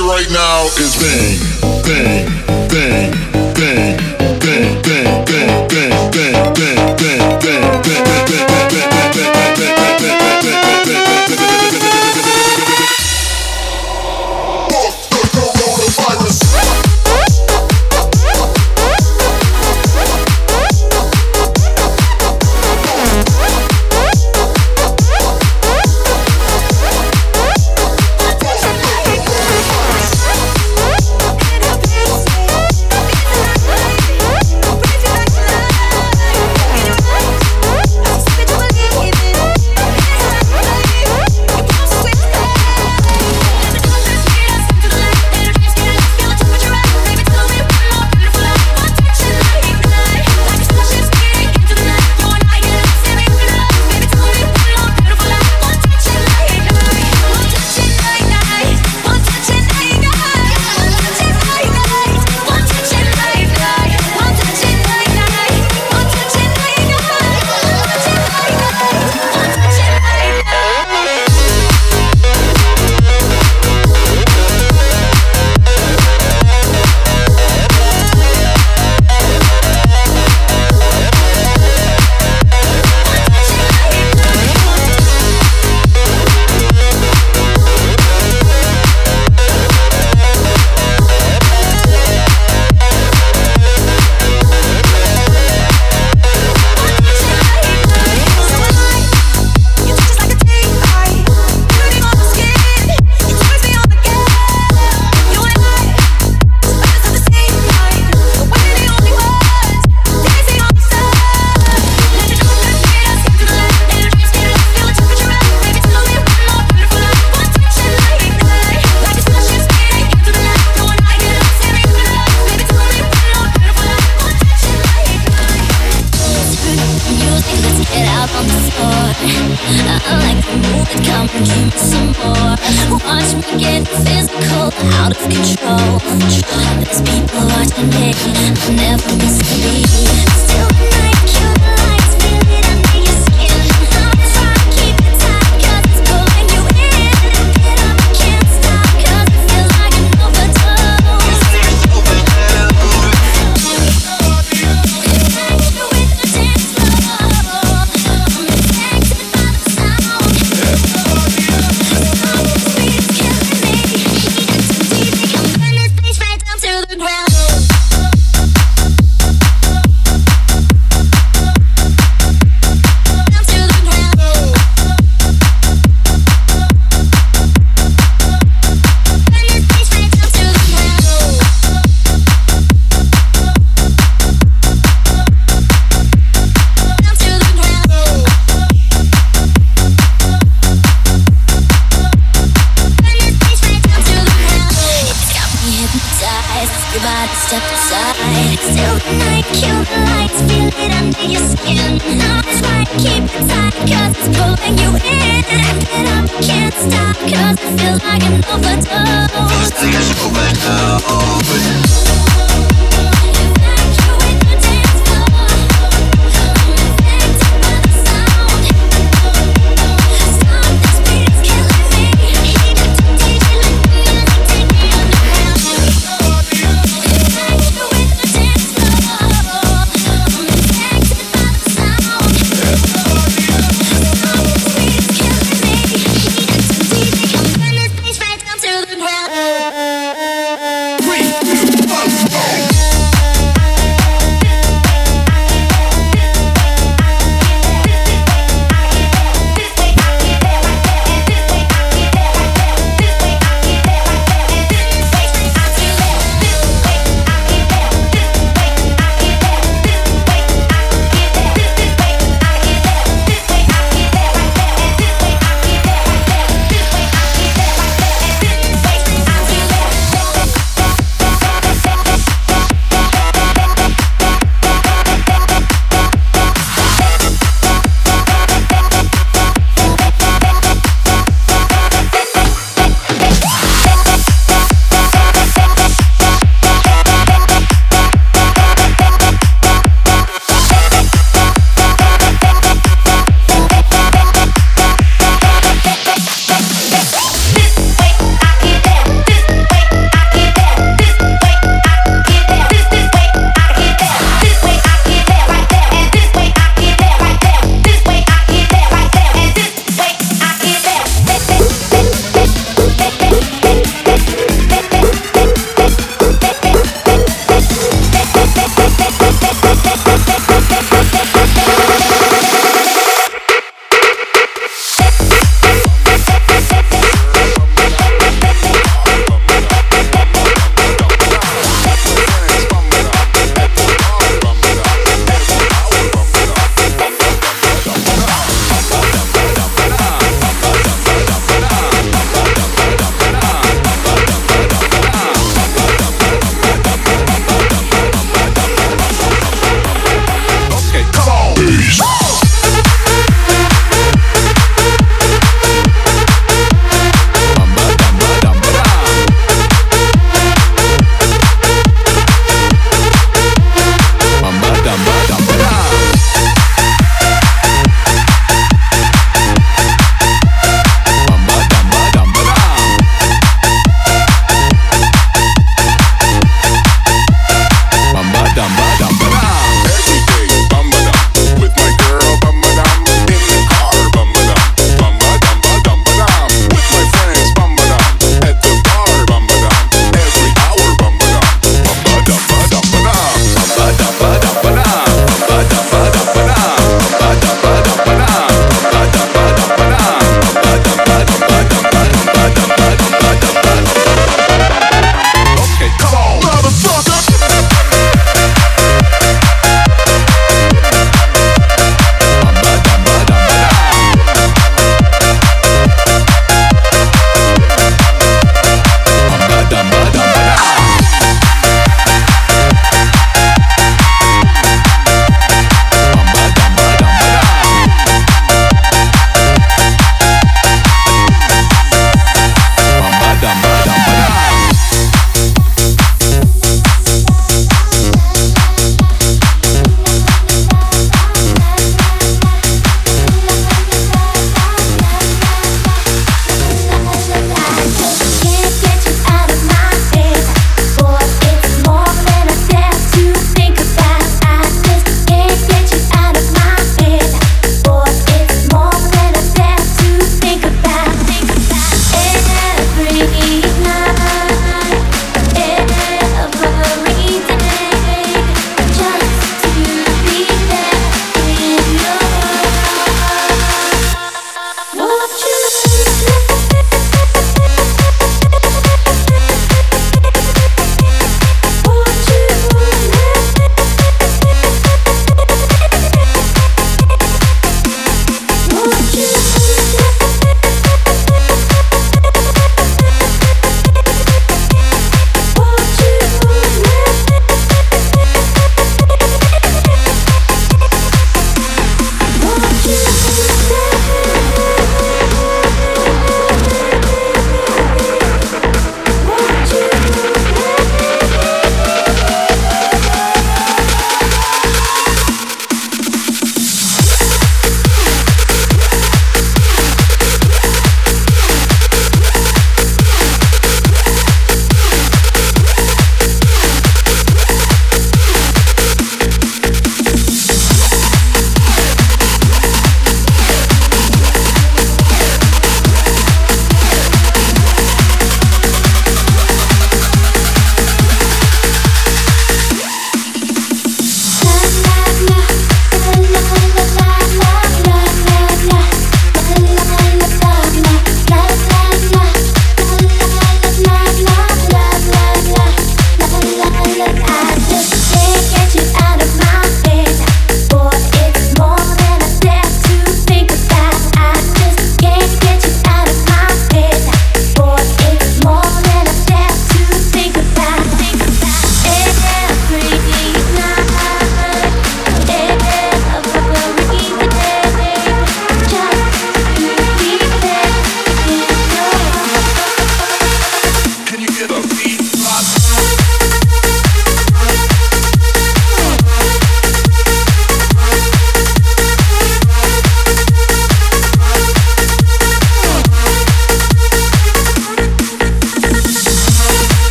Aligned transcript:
right 0.00 0.28
now 0.30 0.64
is 0.80 0.96
bang, 0.96 1.38
bang, 1.84 2.26
bang, 2.68 3.12
bang, 3.54 4.13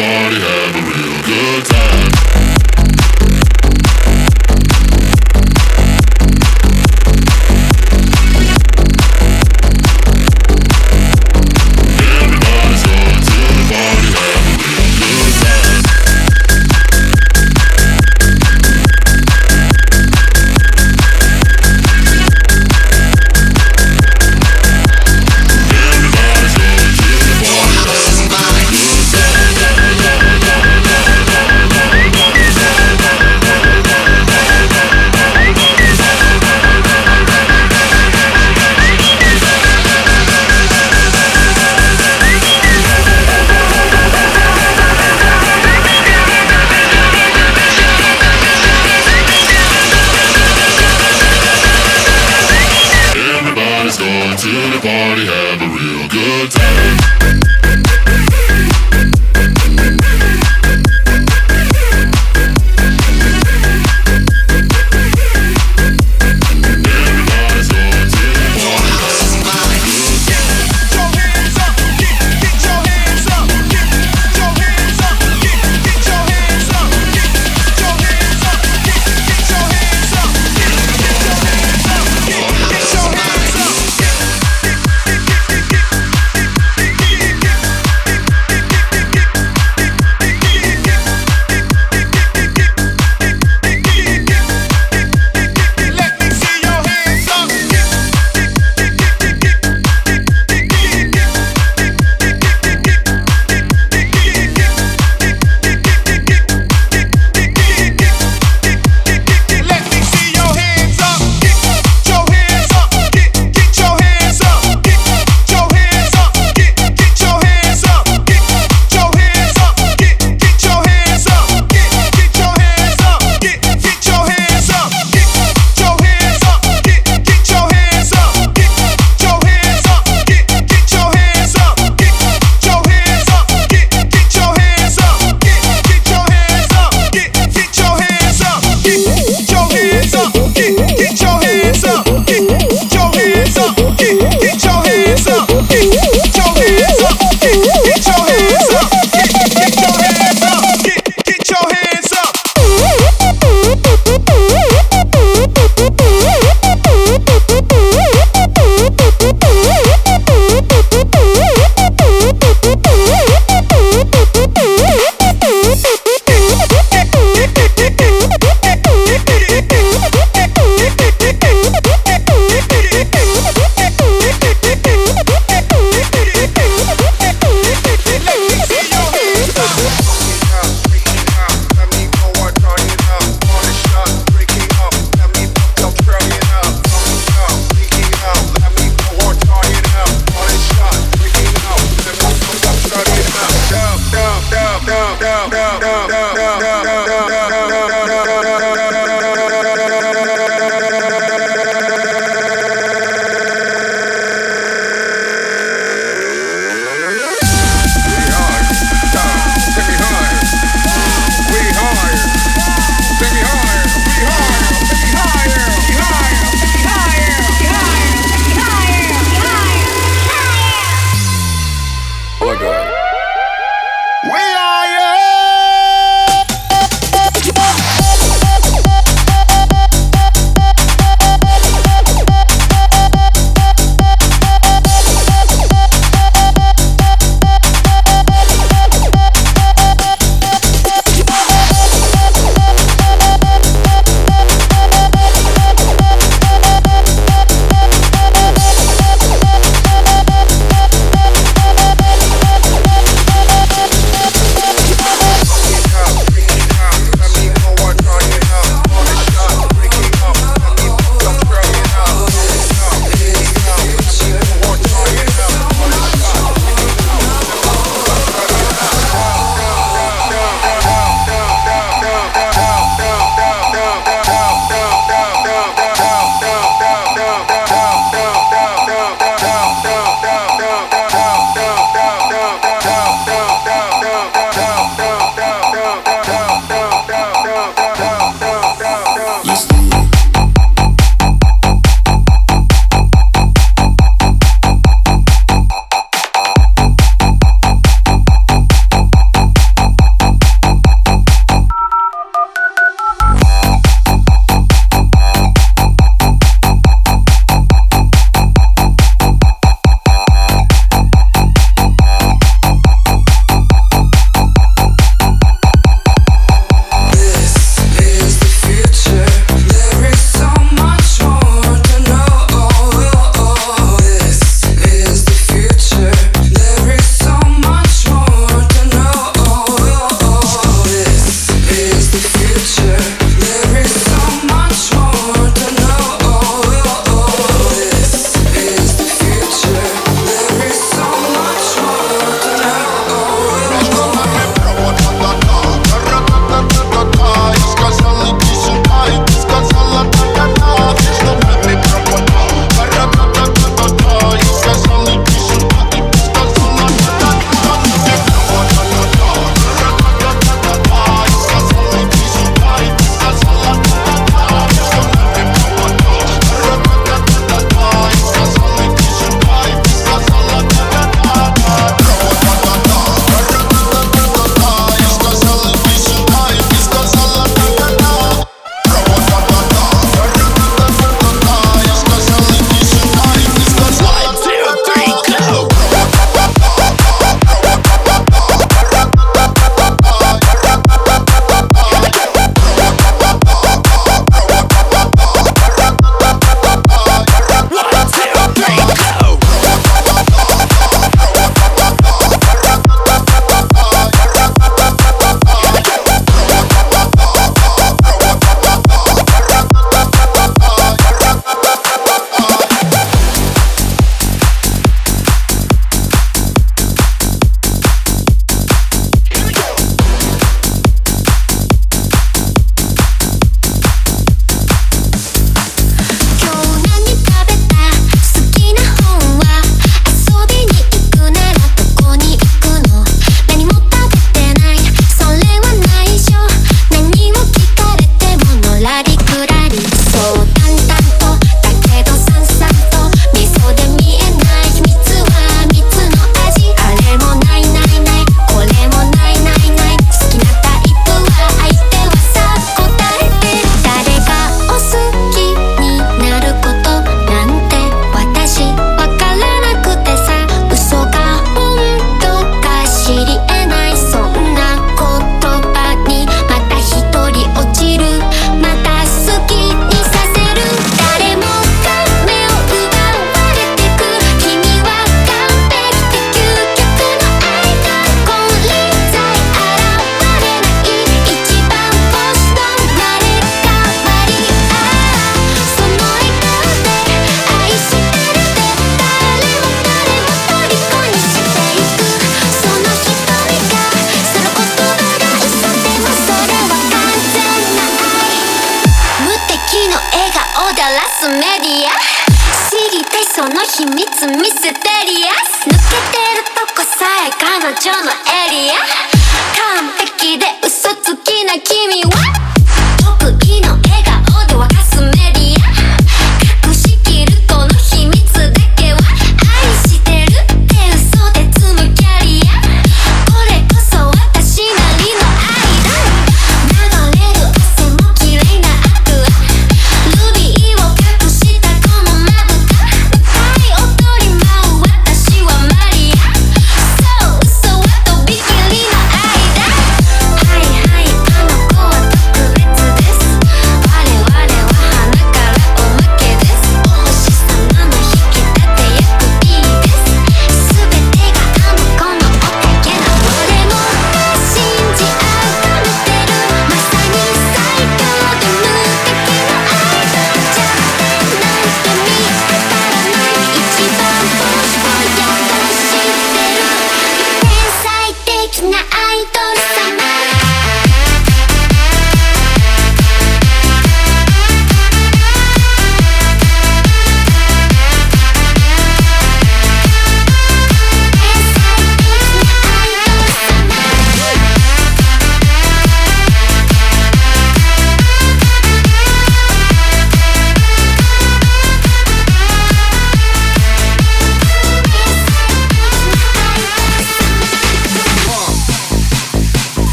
on 0.00 0.63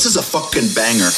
This 0.00 0.06
is 0.06 0.16
a 0.16 0.22
fucking 0.22 0.72
banger. 0.72 1.10